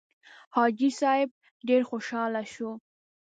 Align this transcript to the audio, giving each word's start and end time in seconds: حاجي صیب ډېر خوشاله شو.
حاجي 0.55 0.89
صیب 0.99 1.29
ډېر 1.67 1.81
خوشاله 1.89 2.41
شو. 2.53 2.71